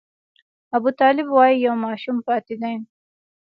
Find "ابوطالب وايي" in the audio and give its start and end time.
0.77-1.55